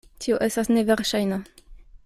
Tio 0.23 0.39
estas 0.45 0.71
neverŝajna. 0.77 1.41